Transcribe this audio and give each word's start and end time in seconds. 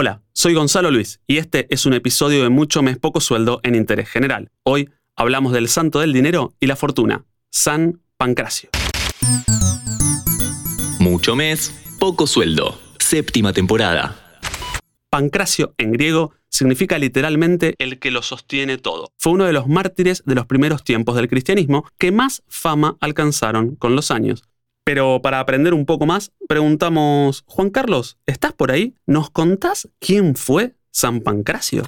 Hola, 0.00 0.22
soy 0.32 0.54
Gonzalo 0.54 0.92
Luis 0.92 1.18
y 1.26 1.38
este 1.38 1.66
es 1.74 1.84
un 1.84 1.92
episodio 1.92 2.44
de 2.44 2.50
Mucho 2.50 2.82
Mes 2.82 2.98
Poco 2.98 3.20
Sueldo 3.20 3.58
en 3.64 3.74
Interés 3.74 4.08
General. 4.08 4.48
Hoy 4.62 4.90
hablamos 5.16 5.52
del 5.52 5.66
santo 5.66 5.98
del 5.98 6.12
dinero 6.12 6.54
y 6.60 6.68
la 6.68 6.76
fortuna, 6.76 7.24
San 7.50 8.00
Pancracio. 8.16 8.70
Mucho 11.00 11.34
mes, 11.34 11.74
poco 11.98 12.28
sueldo. 12.28 12.78
Séptima 13.00 13.52
temporada. 13.52 14.38
Pancracio 15.10 15.74
en 15.78 15.90
griego 15.90 16.32
significa 16.48 16.96
literalmente 17.00 17.74
el 17.78 17.98
que 17.98 18.12
lo 18.12 18.22
sostiene 18.22 18.78
todo. 18.78 19.10
Fue 19.18 19.32
uno 19.32 19.46
de 19.46 19.52
los 19.52 19.66
mártires 19.66 20.22
de 20.24 20.36
los 20.36 20.46
primeros 20.46 20.84
tiempos 20.84 21.16
del 21.16 21.26
cristianismo 21.26 21.84
que 21.98 22.12
más 22.12 22.44
fama 22.46 22.96
alcanzaron 23.00 23.74
con 23.74 23.96
los 23.96 24.12
años. 24.12 24.44
Pero 24.88 25.20
para 25.20 25.38
aprender 25.38 25.74
un 25.74 25.84
poco 25.84 26.06
más, 26.06 26.32
preguntamos, 26.48 27.44
Juan 27.46 27.68
Carlos, 27.68 28.16
¿estás 28.24 28.54
por 28.54 28.70
ahí? 28.70 28.94
¿Nos 29.04 29.28
contás 29.28 29.86
quién 29.98 30.34
fue 30.34 30.76
San 30.90 31.20
Pancracio? 31.20 31.82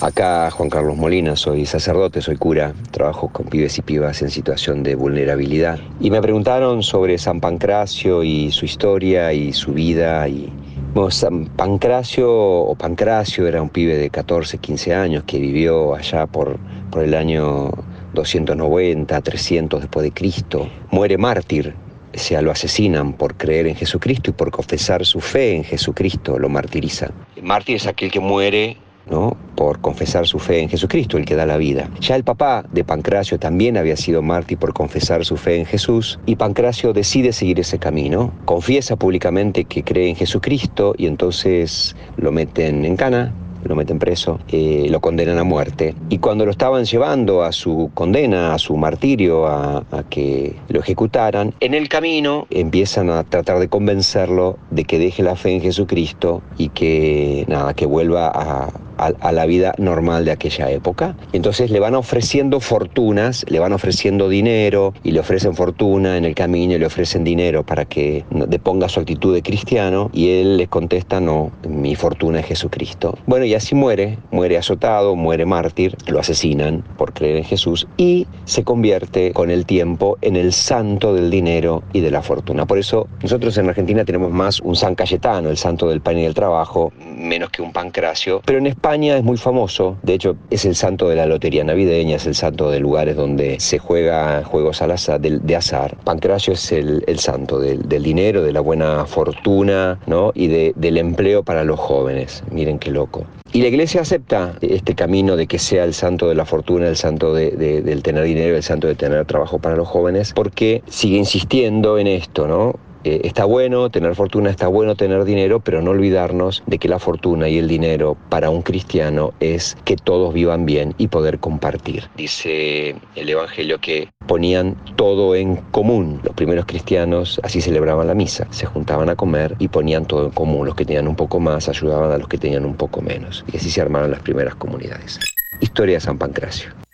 Acá 0.00 0.50
Juan 0.50 0.68
Carlos 0.68 0.96
Molina, 0.96 1.36
soy 1.36 1.64
sacerdote, 1.64 2.20
soy 2.20 2.36
cura, 2.36 2.74
trabajo 2.90 3.28
con 3.28 3.46
pibes 3.46 3.78
y 3.78 3.82
pibas 3.82 4.22
en 4.22 4.30
situación 4.30 4.82
de 4.82 4.96
vulnerabilidad. 4.96 5.78
Y 6.00 6.10
me 6.10 6.20
preguntaron 6.20 6.82
sobre 6.82 7.16
San 7.16 7.40
Pancracio 7.40 8.24
y 8.24 8.50
su 8.50 8.64
historia 8.64 9.32
y 9.32 9.52
su 9.52 9.72
vida. 9.72 10.26
Y, 10.26 10.52
bueno, 10.94 11.12
San 11.12 11.46
Pancracio 11.46 12.28
o 12.28 12.74
Pancracio 12.74 13.46
era 13.46 13.62
un 13.62 13.68
pibe 13.68 13.96
de 13.96 14.10
14, 14.10 14.58
15 14.58 14.94
años 14.96 15.22
que 15.24 15.38
vivió 15.38 15.94
allá 15.94 16.26
por, 16.26 16.58
por 16.90 17.04
el 17.04 17.14
año 17.14 17.70
290, 18.16 19.20
300 19.20 19.80
después 19.80 20.02
de 20.02 20.12
Cristo, 20.12 20.68
muere 20.90 21.16
mártir, 21.18 21.74
o 22.12 22.18
sea, 22.18 22.42
lo 22.42 22.50
asesinan 22.50 23.12
por 23.12 23.36
creer 23.36 23.68
en 23.68 23.76
Jesucristo 23.76 24.30
y 24.30 24.32
por 24.32 24.50
confesar 24.50 25.06
su 25.06 25.20
fe 25.20 25.54
en 25.54 25.62
Jesucristo, 25.62 26.38
lo 26.38 26.48
martiriza. 26.48 27.10
El 27.36 27.44
mártir 27.44 27.76
es 27.76 27.86
aquel 27.86 28.10
que 28.10 28.20
muere 28.20 28.78
¿no? 29.08 29.36
por 29.54 29.80
confesar 29.80 30.26
su 30.26 30.38
fe 30.38 30.60
en 30.60 30.68
Jesucristo, 30.68 31.16
el 31.16 31.24
que 31.24 31.36
da 31.36 31.46
la 31.46 31.56
vida. 31.56 31.88
Ya 32.00 32.16
el 32.16 32.24
papá 32.24 32.64
de 32.72 32.84
Pancracio 32.84 33.38
también 33.38 33.76
había 33.76 33.96
sido 33.96 34.22
mártir 34.22 34.58
por 34.58 34.72
confesar 34.72 35.24
su 35.24 35.36
fe 35.36 35.56
en 35.56 35.66
Jesús 35.66 36.18
y 36.26 36.36
Pancracio 36.36 36.92
decide 36.92 37.32
seguir 37.32 37.60
ese 37.60 37.78
camino, 37.78 38.32
confiesa 38.44 38.96
públicamente 38.96 39.64
que 39.64 39.84
cree 39.84 40.08
en 40.08 40.16
Jesucristo 40.16 40.94
y 40.98 41.06
entonces 41.06 41.96
lo 42.16 42.32
meten 42.32 42.84
en 42.84 42.96
cana, 42.96 43.32
lo 43.64 43.74
meten 43.74 43.98
preso, 43.98 44.38
eh, 44.48 44.86
lo 44.90 45.00
condenan 45.00 45.38
a 45.38 45.44
muerte. 45.44 45.94
Y 46.08 46.18
cuando 46.18 46.44
lo 46.44 46.50
estaban 46.50 46.84
llevando 46.84 47.42
a 47.42 47.52
su 47.52 47.90
condena, 47.94 48.54
a 48.54 48.58
su 48.58 48.76
martirio, 48.76 49.46
a, 49.46 49.84
a, 49.90 50.02
que 50.08 50.56
lo 50.68 50.80
ejecutaran, 50.80 51.54
en 51.60 51.74
el 51.74 51.88
camino 51.88 52.46
empiezan 52.50 53.10
a 53.10 53.24
tratar 53.24 53.58
de 53.58 53.68
convencerlo 53.68 54.58
de 54.70 54.84
que 54.84 54.98
deje 54.98 55.22
la 55.22 55.36
fe 55.36 55.52
en 55.52 55.60
Jesucristo 55.60 56.42
y 56.58 56.68
que 56.70 57.44
nada, 57.48 57.74
que 57.74 57.86
vuelva 57.86 58.28
a, 58.28 58.68
a, 58.98 59.32
la 59.32 59.46
vida 59.46 59.74
normal 59.78 60.24
de 60.24 60.32
aquella 60.32 60.70
época. 60.70 61.16
Entonces 61.32 61.70
le 61.70 61.80
van 61.80 61.94
ofreciendo 61.94 62.60
fortunas, 62.60 63.44
le 63.48 63.58
van 63.58 63.72
ofreciendo 63.72 64.28
dinero 64.28 64.94
y 65.02 65.12
le 65.12 65.20
ofrecen 65.20 65.54
fortuna 65.54 66.16
en 66.16 66.24
el 66.24 66.34
camino 66.34 66.74
y 66.74 66.78
le 66.78 66.86
ofrecen 66.86 67.24
dinero 67.24 67.64
para 67.64 67.84
que 67.84 68.24
deponga 68.30 68.88
su 68.88 69.00
actitud 69.00 69.34
de 69.34 69.42
cristiano 69.42 70.10
y 70.12 70.30
él 70.30 70.56
les 70.56 70.68
contesta 70.68 71.20
no, 71.20 71.52
mi 71.68 71.94
fortuna 71.94 72.40
es 72.40 72.46
Jesucristo. 72.46 73.18
Bueno, 73.26 73.44
y 73.44 73.54
así 73.54 73.74
muere, 73.74 74.18
muere 74.30 74.56
azotado, 74.56 75.16
muere 75.16 75.44
mártir, 75.44 75.96
lo 76.06 76.20
asesinan 76.20 76.82
por 76.96 77.12
creer 77.12 77.36
en 77.36 77.44
Jesús 77.44 77.86
y 77.96 78.26
se 78.44 78.64
convierte 78.64 79.32
con 79.32 79.50
el 79.50 79.66
tiempo 79.66 80.18
en 80.22 80.36
el 80.36 80.52
santo 80.52 81.14
del 81.14 81.30
dinero 81.30 81.82
y 81.92 82.00
de 82.00 82.10
la 82.10 82.22
fortuna. 82.22 82.66
Por 82.66 82.78
eso 82.78 83.08
nosotros 83.22 83.56
en 83.58 83.68
Argentina 83.68 84.04
tenemos 84.04 84.30
más 84.30 84.60
un 84.60 84.76
San 84.76 84.94
Cayetano, 84.94 85.50
el 85.50 85.56
santo 85.56 85.88
del 85.88 86.00
pan 86.00 86.18
y 86.18 86.22
del 86.22 86.34
trabajo, 86.34 86.92
menos 86.98 87.50
que 87.50 87.62
un 87.62 87.72
Pancracio, 87.72 88.40
pero 88.44 88.58
en 88.58 88.66
España 88.66 88.85
es 88.94 89.24
muy 89.24 89.36
famoso, 89.36 89.96
de 90.04 90.14
hecho 90.14 90.36
es 90.48 90.64
el 90.64 90.76
santo 90.76 91.08
de 91.08 91.16
la 91.16 91.26
lotería 91.26 91.64
navideña, 91.64 92.16
es 92.16 92.26
el 92.26 92.36
santo 92.36 92.70
de 92.70 92.78
lugares 92.78 93.16
donde 93.16 93.58
se 93.58 93.78
juega 93.78 94.44
juegos 94.44 94.80
al 94.80 94.92
azar, 94.92 95.20
de, 95.20 95.56
azar. 95.56 95.96
Pancracio 96.04 96.52
es 96.52 96.70
el, 96.70 97.18
santo 97.18 97.58
del, 97.58 97.88
dinero, 97.88 98.44
de 98.44 98.52
la 98.52 98.60
buena 98.60 99.04
fortuna 99.06 99.98
¿no? 100.06 100.30
y 100.34 100.46
de, 100.46 100.72
del 100.76 100.98
empleo 100.98 101.42
para 101.42 101.64
los 101.64 101.80
jóvenes. 101.80 102.44
Miren 102.52 102.78
qué 102.78 102.92
loco. 102.92 103.24
Y 103.52 103.62
la 103.62 103.68
iglesia 103.68 104.02
acepta 104.02 104.54
este 104.60 104.94
camino 104.94 105.34
de 105.34 105.48
que 105.48 105.58
sea 105.58 105.82
el 105.82 105.92
santo 105.92 106.28
de 106.28 106.36
la 106.36 106.44
fortuna, 106.44 106.86
el 106.86 106.96
santo 106.96 107.34
de, 107.34 107.50
del 107.50 108.02
tener 108.02 108.22
dinero, 108.22 108.56
el 108.56 108.62
santo 108.62 108.86
de 108.86 108.94
tener 108.94 109.24
trabajo 109.24 109.58
para 109.58 109.74
los 109.74 109.88
jóvenes, 109.88 110.32
porque 110.32 110.82
sigue 110.86 111.16
insistiendo 111.16 111.98
en 111.98 112.06
esto, 112.06 112.46
¿no? 112.46 112.78
Eh, 113.06 113.20
está 113.22 113.44
bueno 113.44 113.88
tener 113.88 114.16
fortuna, 114.16 114.50
está 114.50 114.66
bueno 114.66 114.96
tener 114.96 115.22
dinero, 115.22 115.60
pero 115.60 115.80
no 115.80 115.92
olvidarnos 115.92 116.64
de 116.66 116.80
que 116.80 116.88
la 116.88 116.98
fortuna 116.98 117.48
y 117.48 117.56
el 117.56 117.68
dinero 117.68 118.16
para 118.30 118.50
un 118.50 118.62
cristiano 118.62 119.32
es 119.38 119.76
que 119.84 119.94
todos 119.94 120.34
vivan 120.34 120.66
bien 120.66 120.92
y 120.98 121.06
poder 121.06 121.38
compartir. 121.38 122.10
Dice 122.16 122.96
el 123.14 123.28
Evangelio 123.28 123.78
que 123.80 124.08
ponían 124.26 124.74
todo 124.96 125.36
en 125.36 125.54
común. 125.70 126.20
Los 126.24 126.34
primeros 126.34 126.66
cristianos 126.66 127.40
así 127.44 127.60
celebraban 127.60 128.08
la 128.08 128.14
misa, 128.14 128.48
se 128.50 128.66
juntaban 128.66 129.08
a 129.08 129.14
comer 129.14 129.54
y 129.60 129.68
ponían 129.68 130.06
todo 130.06 130.24
en 130.24 130.32
común. 130.32 130.66
Los 130.66 130.74
que 130.74 130.84
tenían 130.84 131.06
un 131.06 131.14
poco 131.14 131.38
más 131.38 131.68
ayudaban 131.68 132.10
a 132.10 132.18
los 132.18 132.26
que 132.26 132.38
tenían 132.38 132.64
un 132.64 132.74
poco 132.74 133.02
menos. 133.02 133.44
Y 133.52 133.56
así 133.56 133.70
se 133.70 133.80
armaron 133.80 134.10
las 134.10 134.22
primeras 134.22 134.56
comunidades. 134.56 135.20
Historia 135.60 135.94
de 135.94 136.00
San 136.00 136.18
Pancracio. 136.18 136.85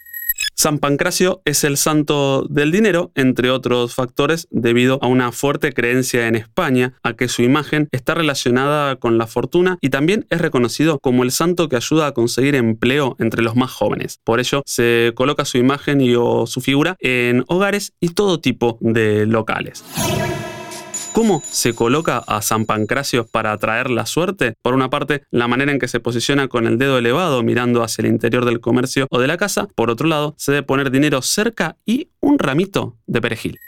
San 0.63 0.79
Pancracio 0.79 1.43
es 1.45 1.65
el 1.65 1.77
santo 1.77 2.47
del 2.49 2.71
dinero, 2.71 3.11
entre 3.17 3.51
otros 3.51 3.97
factores, 3.97 4.47
debido 4.53 5.01
a 5.03 5.09
una 5.09 5.33
fuerte 5.33 5.73
creencia 5.73 6.29
en 6.29 6.37
España 6.37 6.95
a 7.03 7.15
que 7.15 7.27
su 7.27 7.43
imagen 7.43 7.89
está 7.91 8.15
relacionada 8.15 8.95
con 8.95 9.19
la 9.19 9.27
fortuna 9.27 9.77
y 9.81 9.91
también 9.91 10.25
es 10.31 10.41
reconocido 10.41 11.01
como 11.01 11.25
el 11.25 11.33
santo 11.33 11.69
que 11.69 11.75
ayuda 11.75 12.07
a 12.07 12.15
conseguir 12.15 12.55
empleo 12.55 13.17
entre 13.19 13.43
los 13.43 13.57
más 13.57 13.73
jóvenes. 13.73 14.21
Por 14.23 14.39
ello, 14.39 14.63
se 14.65 15.11
coloca 15.17 15.45
su 15.45 15.59
imagen 15.59 16.01
y 16.01 16.15
o 16.15 16.47
su 16.47 16.61
figura 16.61 16.95
en 17.01 17.43
hogares 17.49 17.95
y 17.99 18.11
todo 18.11 18.39
tipo 18.39 18.79
de 18.81 19.27
locales. 19.27 19.83
¿Cómo 21.13 21.43
se 21.45 21.75
coloca 21.75 22.25
a 22.27 22.41
San 22.41 22.65
Pancracio 22.65 23.27
para 23.27 23.53
atraer 23.53 23.91
la 23.91 24.07
suerte? 24.07 24.55
Por 24.63 24.73
una 24.73 24.89
parte, 24.89 25.25
la 25.31 25.47
manera 25.47 25.71
en 25.71 25.79
que 25.79 25.87
se 25.87 26.01
posiciona 26.01 26.49
con 26.49 26.67
el 26.67 26.79
dedo 26.79 26.97
elevado 26.97 27.43
mirando 27.43 27.83
hacia 27.83 28.01
el 28.01 28.09
interior 28.09 28.47
del 28.47 28.61
comercio 28.61 29.07
o 29.11 29.21
de 29.21 29.27
la 29.27 29.37
casa. 29.37 29.69
Por 29.75 29.91
otro 29.91 30.09
lado, 30.09 30.35
se 30.39 30.53
debe 30.53 30.63
poner 30.63 30.91
dinero 30.91 31.21
cerca 31.21 31.77
y 31.85 32.09
un 32.21 32.39
ramito 32.39 32.97
de 33.07 33.21
perejil. 33.21 33.59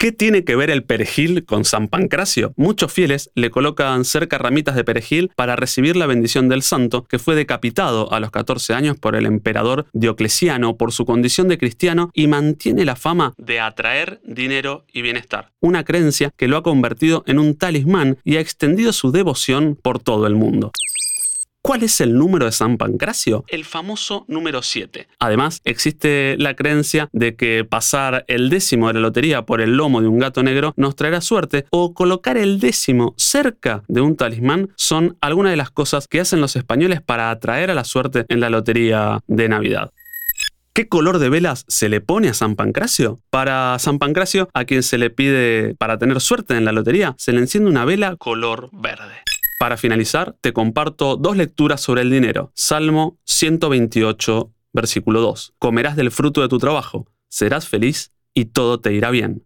¿Qué 0.00 0.12
tiene 0.12 0.44
que 0.44 0.56
ver 0.56 0.70
el 0.70 0.82
perejil 0.82 1.44
con 1.44 1.66
San 1.66 1.86
Pancracio? 1.86 2.54
Muchos 2.56 2.90
fieles 2.90 3.30
le 3.34 3.50
colocan 3.50 4.06
cerca 4.06 4.38
ramitas 4.38 4.74
de 4.74 4.82
perejil 4.82 5.30
para 5.36 5.56
recibir 5.56 5.94
la 5.94 6.06
bendición 6.06 6.48
del 6.48 6.62
santo, 6.62 7.04
que 7.04 7.18
fue 7.18 7.34
decapitado 7.34 8.10
a 8.10 8.18
los 8.18 8.30
14 8.30 8.72
años 8.72 8.96
por 8.96 9.14
el 9.14 9.26
emperador 9.26 9.88
Diocleciano 9.92 10.78
por 10.78 10.92
su 10.92 11.04
condición 11.04 11.48
de 11.48 11.58
cristiano 11.58 12.10
y 12.14 12.28
mantiene 12.28 12.86
la 12.86 12.96
fama 12.96 13.34
de 13.36 13.60
atraer 13.60 14.22
dinero 14.24 14.86
y 14.90 15.02
bienestar. 15.02 15.52
Una 15.60 15.84
creencia 15.84 16.32
que 16.34 16.48
lo 16.48 16.56
ha 16.56 16.62
convertido 16.62 17.22
en 17.26 17.38
un 17.38 17.54
talismán 17.58 18.16
y 18.24 18.38
ha 18.38 18.40
extendido 18.40 18.94
su 18.94 19.12
devoción 19.12 19.78
por 19.82 19.98
todo 19.98 20.26
el 20.26 20.34
mundo. 20.34 20.72
¿Cuál 21.70 21.84
es 21.84 22.00
el 22.00 22.18
número 22.18 22.46
de 22.46 22.50
San 22.50 22.78
Pancracio? 22.78 23.44
El 23.46 23.64
famoso 23.64 24.24
número 24.26 24.60
7. 24.60 25.06
Además, 25.20 25.60
existe 25.62 26.34
la 26.36 26.56
creencia 26.56 27.08
de 27.12 27.36
que 27.36 27.64
pasar 27.64 28.24
el 28.26 28.50
décimo 28.50 28.88
de 28.88 28.94
la 28.94 28.98
lotería 28.98 29.42
por 29.46 29.60
el 29.60 29.76
lomo 29.76 30.00
de 30.00 30.08
un 30.08 30.18
gato 30.18 30.42
negro 30.42 30.74
nos 30.76 30.96
traerá 30.96 31.20
suerte 31.20 31.66
o 31.70 31.94
colocar 31.94 32.36
el 32.36 32.58
décimo 32.58 33.14
cerca 33.16 33.84
de 33.86 34.00
un 34.00 34.16
talismán 34.16 34.70
son 34.74 35.16
algunas 35.20 35.52
de 35.52 35.58
las 35.58 35.70
cosas 35.70 36.08
que 36.08 36.18
hacen 36.18 36.40
los 36.40 36.56
españoles 36.56 37.02
para 37.02 37.30
atraer 37.30 37.70
a 37.70 37.74
la 37.74 37.84
suerte 37.84 38.24
en 38.28 38.40
la 38.40 38.50
lotería 38.50 39.20
de 39.28 39.48
Navidad. 39.48 39.92
¿Qué 40.72 40.88
color 40.88 41.20
de 41.20 41.28
velas 41.28 41.64
se 41.68 41.88
le 41.88 42.00
pone 42.00 42.30
a 42.30 42.34
San 42.34 42.56
Pancracio? 42.56 43.20
Para 43.30 43.78
San 43.78 44.00
Pancracio, 44.00 44.48
a 44.54 44.64
quien 44.64 44.82
se 44.82 44.98
le 44.98 45.10
pide 45.10 45.76
para 45.76 45.98
tener 45.98 46.20
suerte 46.20 46.56
en 46.56 46.64
la 46.64 46.72
lotería, 46.72 47.14
se 47.16 47.32
le 47.32 47.38
enciende 47.38 47.70
una 47.70 47.84
vela 47.84 48.16
color 48.16 48.70
verde. 48.72 49.22
Para 49.60 49.76
finalizar, 49.76 50.36
te 50.40 50.54
comparto 50.54 51.18
dos 51.18 51.36
lecturas 51.36 51.82
sobre 51.82 52.00
el 52.00 52.10
dinero. 52.10 52.50
Salmo 52.54 53.18
128, 53.24 54.50
versículo 54.72 55.20
2. 55.20 55.52
Comerás 55.58 55.96
del 55.96 56.10
fruto 56.10 56.40
de 56.40 56.48
tu 56.48 56.56
trabajo, 56.56 57.06
serás 57.28 57.68
feliz 57.68 58.10
y 58.32 58.46
todo 58.46 58.80
te 58.80 58.94
irá 58.94 59.10
bien. 59.10 59.44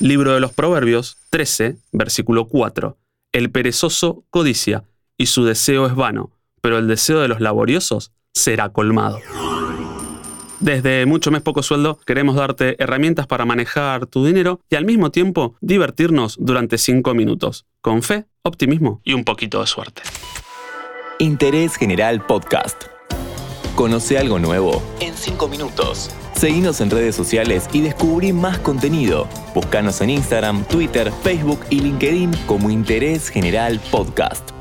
Libro 0.00 0.34
de 0.34 0.40
los 0.40 0.52
Proverbios 0.52 1.18
13, 1.30 1.76
versículo 1.92 2.48
4. 2.48 2.98
El 3.30 3.52
perezoso 3.52 4.24
codicia 4.30 4.82
y 5.16 5.26
su 5.26 5.44
deseo 5.44 5.86
es 5.86 5.94
vano, 5.94 6.32
pero 6.60 6.76
el 6.76 6.88
deseo 6.88 7.20
de 7.20 7.28
los 7.28 7.40
laboriosos 7.40 8.10
será 8.34 8.70
colmado. 8.70 9.20
Desde 10.58 11.06
Mucho 11.06 11.30
Mes 11.30 11.42
Poco 11.42 11.62
Sueldo 11.62 12.00
queremos 12.04 12.34
darte 12.34 12.74
herramientas 12.82 13.28
para 13.28 13.44
manejar 13.44 14.06
tu 14.06 14.24
dinero 14.24 14.60
y 14.68 14.74
al 14.74 14.84
mismo 14.84 15.12
tiempo 15.12 15.54
divertirnos 15.60 16.36
durante 16.40 16.78
5 16.78 17.14
minutos, 17.14 17.66
con 17.88 18.02
fe, 18.02 18.26
optimismo 18.42 19.00
y 19.02 19.14
un 19.14 19.24
poquito 19.24 19.62
de 19.62 19.66
suerte. 19.66 20.02
Interés 21.18 21.76
General 21.76 22.20
Podcast. 22.20 22.82
Conoce 23.76 24.18
algo 24.18 24.38
nuevo 24.38 24.82
en 25.00 25.14
5 25.14 25.48
minutos. 25.48 26.10
Seguinos 26.34 26.82
en 26.82 26.90
redes 26.90 27.16
sociales 27.16 27.66
y 27.72 27.80
descubrí 27.80 28.34
más 28.34 28.58
contenido. 28.58 29.26
Búscanos 29.54 30.02
en 30.02 30.10
Instagram, 30.10 30.64
Twitter, 30.64 31.10
Facebook 31.22 31.60
y 31.70 31.80
LinkedIn 31.80 32.32
como 32.46 32.68
Interés 32.68 33.30
General 33.30 33.80
Podcast. 33.90 34.57